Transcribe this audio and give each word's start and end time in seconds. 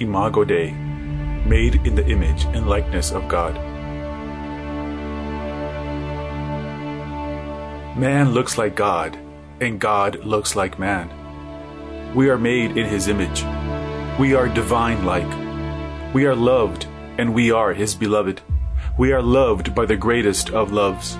Imago 0.00 0.44
Dei, 0.44 0.72
made 1.46 1.76
in 1.86 1.94
the 1.94 2.06
image 2.06 2.44
and 2.46 2.68
likeness 2.68 3.12
of 3.12 3.28
God. 3.28 3.54
Man 7.96 8.32
looks 8.32 8.58
like 8.58 8.74
God, 8.74 9.18
and 9.60 9.80
God 9.80 10.24
looks 10.24 10.54
like 10.54 10.78
man. 10.78 11.08
We 12.14 12.28
are 12.28 12.38
made 12.38 12.76
in 12.76 12.86
his 12.86 13.08
image. 13.08 13.42
We 14.18 14.34
are 14.34 14.48
divine 14.48 15.04
like. 15.04 16.14
We 16.14 16.26
are 16.26 16.34
loved, 16.34 16.86
and 17.18 17.34
we 17.34 17.50
are 17.50 17.72
his 17.72 17.94
beloved. 17.94 18.42
We 18.98 19.12
are 19.12 19.22
loved 19.22 19.74
by 19.74 19.86
the 19.86 19.96
greatest 19.96 20.50
of 20.50 20.72
loves. 20.72 21.16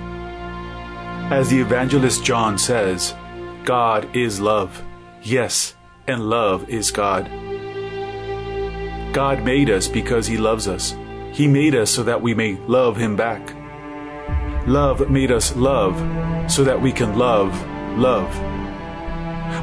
As 1.29 1.49
the 1.49 1.59
evangelist 1.59 2.23
John 2.23 2.57
says, 2.57 3.13
God 3.63 4.15
is 4.15 4.39
love. 4.39 4.83
Yes, 5.23 5.75
and 6.07 6.29
love 6.29 6.69
is 6.69 6.91
God. 6.91 7.27
God 9.17 9.43
made 9.43 9.71
us 9.71 9.87
because 9.87 10.27
He 10.27 10.37
loves 10.37 10.67
us. 10.67 10.95
He 11.31 11.47
made 11.47 11.73
us 11.73 11.89
so 11.89 12.03
that 12.03 12.21
we 12.21 12.35
may 12.35 12.53
love 12.67 12.95
Him 12.95 13.15
back. 13.15 13.55
Love 14.67 15.09
made 15.09 15.31
us 15.31 15.55
love 15.55 15.97
so 16.51 16.63
that 16.63 16.79
we 16.79 16.91
can 16.91 17.17
love 17.17 17.49
love. 17.97 18.29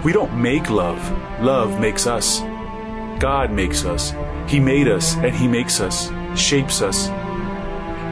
We 0.05 0.13
don't 0.13 0.43
make 0.43 0.71
love, 0.71 0.99
love 1.41 1.79
makes 1.79 2.09
us. 2.09 2.41
God 3.21 3.53
makes 3.53 3.85
us. 3.85 4.13
He 4.49 4.59
made 4.59 4.89
us 4.89 5.15
and 5.19 5.33
He 5.33 5.47
makes 5.47 5.79
us, 5.79 6.11
shapes 6.37 6.83
us. 6.83 7.07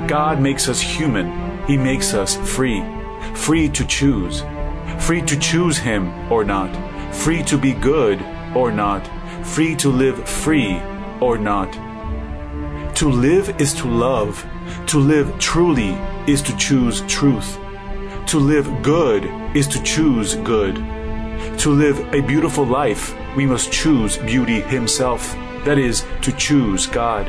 God 0.09 0.41
makes 0.41 0.69
us 0.69 0.81
human. 0.81 1.67
He 1.67 1.77
makes 1.77 2.15
us 2.15 2.37
free, 2.37 2.85
free 3.35 3.69
to 3.71 3.85
choose, 3.85 4.45
free 5.01 5.23
to 5.23 5.37
choose 5.37 5.77
Him 5.77 6.07
or 6.31 6.45
not, 6.45 6.71
free 7.13 7.43
to 7.43 7.59
be 7.59 7.73
good 7.73 8.25
or 8.55 8.71
not, 8.71 9.03
free 9.45 9.75
to 9.75 9.89
live 9.89 10.29
free 10.29 10.81
or 11.23 11.39
not. 11.39 11.73
To 12.97 13.09
live 13.09 13.61
is 13.61 13.73
to 13.75 13.89
love. 13.89 14.45
To 14.89 14.99
live 14.99 15.39
truly 15.39 15.93
is 16.27 16.43
to 16.43 16.57
choose 16.57 17.01
truth. 17.03 17.59
To 18.27 18.39
live 18.39 18.83
good 18.83 19.25
is 19.57 19.69
to 19.69 19.83
choose 19.83 20.35
good. 20.37 20.77
To 21.59 21.71
live 21.71 21.99
a 22.13 22.21
beautiful 22.21 22.65
life, 22.65 23.15
we 23.37 23.47
must 23.47 23.73
choose 23.73 24.19
beauty 24.19 24.61
Himself. 24.61 25.35
That 25.65 25.79
is, 25.79 26.05
to 26.23 26.33
choose 26.33 26.87
God. 26.87 27.27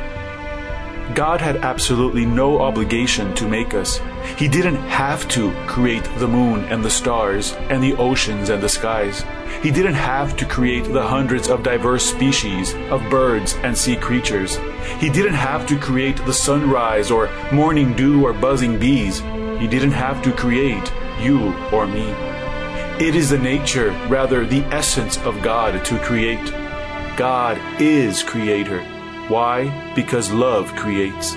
God 1.12 1.40
had 1.40 1.56
absolutely 1.58 2.24
no 2.24 2.60
obligation 2.60 3.34
to 3.34 3.46
make 3.46 3.74
us. 3.74 4.00
He 4.38 4.48
didn't 4.48 4.76
have 4.88 5.28
to 5.28 5.52
create 5.66 6.04
the 6.18 6.26
moon 6.26 6.64
and 6.64 6.82
the 6.82 6.90
stars 6.90 7.52
and 7.68 7.82
the 7.82 7.94
oceans 7.96 8.48
and 8.48 8.62
the 8.62 8.68
skies. 8.68 9.22
He 9.62 9.70
didn't 9.70 9.94
have 9.94 10.34
to 10.38 10.46
create 10.46 10.84
the 10.84 11.06
hundreds 11.06 11.48
of 11.48 11.62
diverse 11.62 12.06
species 12.06 12.74
of 12.90 13.02
birds 13.10 13.54
and 13.62 13.76
sea 13.76 13.96
creatures. 13.96 14.56
He 14.98 15.10
didn't 15.10 15.34
have 15.34 15.66
to 15.66 15.78
create 15.78 16.16
the 16.24 16.32
sunrise 16.32 17.10
or 17.10 17.30
morning 17.52 17.94
dew 17.94 18.24
or 18.24 18.32
buzzing 18.32 18.78
bees. 18.78 19.20
He 19.60 19.68
didn't 19.68 19.92
have 19.92 20.22
to 20.22 20.32
create 20.32 20.90
you 21.20 21.54
or 21.70 21.86
me. 21.86 22.08
It 22.98 23.14
is 23.14 23.30
the 23.30 23.38
nature, 23.38 23.90
rather 24.08 24.46
the 24.46 24.64
essence 24.66 25.18
of 25.18 25.42
God 25.42 25.84
to 25.84 25.98
create. 25.98 26.44
God 27.16 27.58
is 27.80 28.22
creator. 28.22 28.84
Why? 29.28 29.92
Because 29.94 30.30
love 30.30 30.74
creates. 30.76 31.34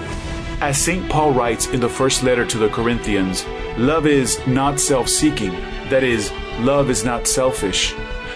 As 0.60 0.78
St. 0.78 1.08
Paul 1.10 1.32
writes 1.32 1.68
in 1.68 1.80
the 1.80 1.88
first 1.88 2.24
letter 2.24 2.46
to 2.46 2.58
the 2.58 2.70
Corinthians, 2.70 3.46
love 3.78 4.08
is 4.08 4.40
not 4.48 4.80
self 4.80 5.08
seeking. 5.08 5.52
That 5.90 6.04
is, 6.04 6.32
love 6.60 6.90
is 6.90 7.06
not 7.06 7.28
selfish. 7.28 7.96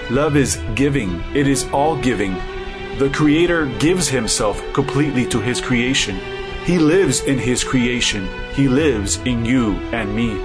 Love 0.09 0.35
is 0.35 0.57
giving, 0.75 1.23
it 1.33 1.47
is 1.47 1.67
all 1.73 1.97
giving. 1.97 2.33
The 2.97 3.09
Creator 3.13 3.66
gives 3.79 4.07
Himself 4.07 4.61
completely 4.73 5.25
to 5.27 5.39
His 5.39 5.59
creation. 5.59 6.17
He 6.63 6.77
lives 6.77 7.22
in 7.22 7.38
His 7.38 7.63
creation, 7.63 8.27
He 8.53 8.67
lives 8.67 9.17
in 9.25 9.44
you 9.44 9.73
and 9.91 10.16
me. 10.16 10.38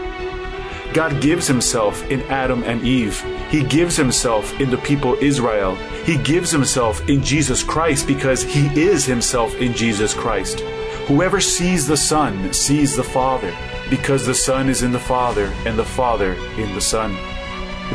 God 0.92 1.20
gives 1.20 1.46
Himself 1.46 2.02
in 2.10 2.22
Adam 2.22 2.62
and 2.64 2.82
Eve. 2.82 3.22
He 3.50 3.62
gives 3.62 3.96
Himself 3.96 4.58
in 4.60 4.70
the 4.70 4.78
people 4.78 5.16
Israel. 5.20 5.76
He 6.04 6.16
gives 6.18 6.50
Himself 6.50 7.08
in 7.08 7.22
Jesus 7.22 7.62
Christ 7.62 8.06
because 8.06 8.42
He 8.42 8.66
is 8.80 9.04
Himself 9.04 9.54
in 9.56 9.72
Jesus 9.72 10.14
Christ. 10.14 10.60
Whoever 11.08 11.40
sees 11.40 11.86
the 11.86 11.96
Son 11.96 12.52
sees 12.52 12.96
the 12.96 13.04
Father, 13.04 13.54
because 13.88 14.26
the 14.26 14.34
Son 14.34 14.68
is 14.68 14.82
in 14.82 14.92
the 14.92 14.98
Father 14.98 15.52
and 15.64 15.78
the 15.78 15.84
Father 15.84 16.34
in 16.56 16.74
the 16.74 16.80
Son. 16.80 17.16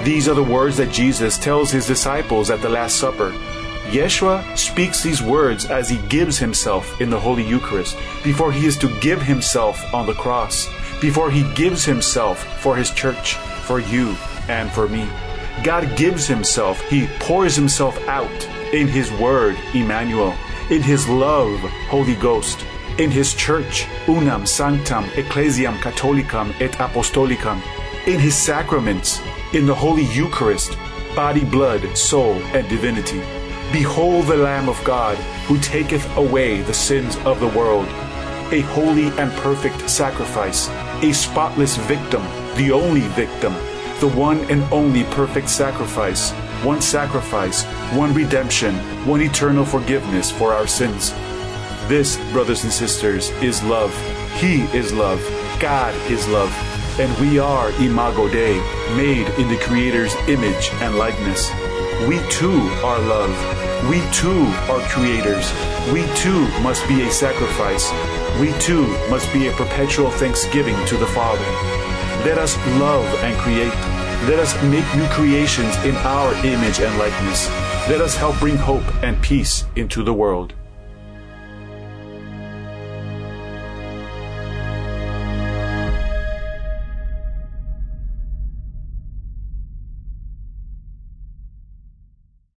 These 0.03 0.29
are 0.29 0.35
the 0.35 0.43
words 0.43 0.77
that 0.77 0.91
Jesus 0.91 1.37
tells 1.37 1.71
His 1.71 1.87
disciples 1.87 2.49
at 2.49 2.61
the 2.61 2.69
Last 2.69 2.97
Supper. 2.97 3.31
Yeshua 3.89 4.57
speaks 4.57 5.03
these 5.03 5.21
words 5.21 5.65
as 5.65 5.89
He 5.89 5.97
gives 6.07 6.37
Himself 6.37 7.01
in 7.01 7.09
the 7.09 7.19
Holy 7.19 7.45
Eucharist, 7.45 7.97
before 8.23 8.51
He 8.51 8.65
is 8.65 8.77
to 8.77 8.99
give 9.01 9.21
Himself 9.21 9.93
on 9.93 10.05
the 10.05 10.13
cross 10.13 10.67
before 11.01 11.31
he 11.31 11.43
gives 11.55 11.83
himself 11.83 12.61
for 12.61 12.75
his 12.75 12.91
church, 12.91 13.33
for 13.33 13.79
you 13.79 14.15
and 14.47 14.71
for 14.71 14.87
me. 14.87 15.09
God 15.63 15.95
gives 15.95 16.27
himself, 16.27 16.81
he 16.89 17.07
pours 17.19 17.55
himself 17.55 17.97
out 18.07 18.47
in 18.73 18.87
his 18.87 19.11
word, 19.13 19.57
Emmanuel, 19.73 20.35
in 20.69 20.81
his 20.81 21.07
love, 21.07 21.59
Holy 21.89 22.15
Ghost, 22.15 22.65
in 22.97 23.11
his 23.11 23.33
church, 23.33 23.87
Unam 24.07 24.43
Sanctam 24.43 25.05
Ecclesiam 25.17 25.75
Catholicam 25.75 26.53
et 26.59 26.71
Apostolicam, 26.73 27.61
in 28.07 28.19
his 28.19 28.35
sacraments, 28.35 29.19
in 29.53 29.65
the 29.65 29.75
Holy 29.75 30.05
Eucharist, 30.05 30.77
body, 31.15 31.43
blood, 31.43 31.97
soul, 31.97 32.33
and 32.53 32.67
divinity. 32.69 33.21
Behold 33.71 34.27
the 34.27 34.37
Lamb 34.37 34.67
of 34.67 34.81
God, 34.83 35.17
who 35.47 35.57
taketh 35.59 36.05
away 36.17 36.61
the 36.61 36.73
sins 36.73 37.15
of 37.25 37.39
the 37.39 37.47
world 37.47 37.87
a 38.51 38.61
holy 38.61 39.07
and 39.17 39.31
perfect 39.33 39.89
sacrifice, 39.89 40.67
a 41.03 41.13
spotless 41.13 41.77
victim, 41.77 42.21
the 42.55 42.71
only 42.71 43.01
victim, 43.15 43.53
the 44.01 44.09
one 44.09 44.39
and 44.51 44.61
only 44.73 45.05
perfect 45.05 45.49
sacrifice, 45.49 46.31
one 46.63 46.81
sacrifice, 46.81 47.63
one 47.95 48.13
redemption, 48.13 48.75
one 49.05 49.21
eternal 49.21 49.63
forgiveness 49.63 50.29
for 50.29 50.53
our 50.53 50.67
sins. 50.67 51.11
This, 51.87 52.17
brothers 52.33 52.63
and 52.63 52.73
sisters, 52.73 53.29
is 53.41 53.63
love. 53.63 53.95
He 54.39 54.63
is 54.77 54.91
love. 54.91 55.21
God 55.61 55.95
is 56.11 56.27
love. 56.27 56.51
And 56.99 57.15
we 57.21 57.39
are 57.39 57.71
Imago 57.81 58.27
Dei, 58.27 58.59
made 58.97 59.27
in 59.39 59.47
the 59.47 59.57
Creator's 59.63 60.15
image 60.27 60.71
and 60.81 60.97
likeness. 60.97 61.49
We 62.07 62.19
too 62.27 62.59
are 62.83 62.99
love. 62.99 63.31
We 63.89 64.01
too 64.11 64.43
are 64.69 64.81
creators. 64.89 65.49
We 65.93 66.05
too 66.15 66.47
must 66.61 66.85
be 66.87 67.03
a 67.03 67.11
sacrifice 67.11 67.89
we 68.39 68.53
too 68.59 68.87
must 69.09 69.31
be 69.33 69.47
a 69.47 69.51
perpetual 69.51 70.09
thanksgiving 70.09 70.75
to 70.87 70.97
the 70.97 71.05
Father. 71.07 71.90
Let 72.23 72.37
us 72.37 72.55
love 72.79 73.07
and 73.23 73.35
create. 73.37 73.73
Let 74.29 74.37
us 74.37 74.53
make 74.65 74.85
new 74.95 75.07
creations 75.07 75.75
in 75.77 75.95
our 76.05 76.35
image 76.45 76.79
and 76.79 76.95
likeness. 76.99 77.49
Let 77.89 77.99
us 77.99 78.15
help 78.15 78.37
bring 78.37 78.57
hope 78.57 78.83
and 79.03 79.19
peace 79.23 79.65
into 79.75 80.03
the 80.03 80.13
world. 80.13 80.53